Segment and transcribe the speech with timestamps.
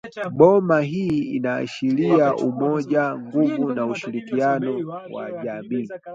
[0.31, 5.87] Boma hii inaashiria umoja, nguvu na ushirikiano wa jamii